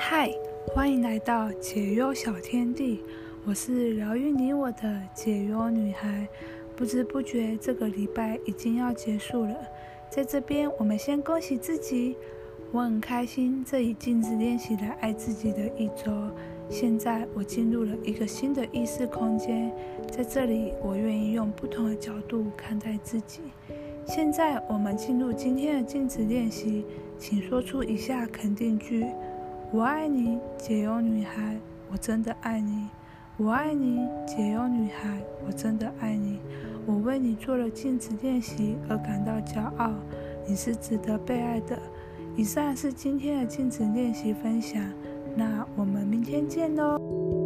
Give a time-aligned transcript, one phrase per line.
[0.00, 0.32] 嗨
[0.68, 3.00] 欢迎来到解忧小天地，
[3.44, 6.26] 我是疗愈你我的解忧女孩。
[6.76, 9.56] 不知不觉，这个礼拜已经要结束了。
[10.08, 12.16] 在这边，我们先恭喜自己，
[12.70, 16.12] 我很开心，这一镜子练习来爱自己的一周。
[16.70, 19.70] 现在我进入了一个新的意识空间，
[20.12, 23.40] 在这里，我愿意用不同的角度看待自己。
[24.06, 26.86] 现在我们进入今天的镜子练习，
[27.18, 29.04] 请说出以下肯定句。
[29.70, 31.58] 我爱你，解忧女孩，
[31.92, 32.88] 我真的爱你。
[33.36, 36.40] 我爱你，解忧女孩，我真的爱你。
[36.86, 39.92] 我为你做了镜子练习而感到骄傲，
[40.48, 41.78] 你是值得被爱的。
[42.34, 44.82] 以上是今天的镜子练习分享，
[45.36, 47.37] 那我们明天见喽。